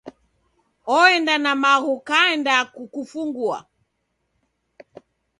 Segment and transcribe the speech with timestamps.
[0.95, 2.55] Oenda na maghu kanda
[2.93, 3.57] kufungua.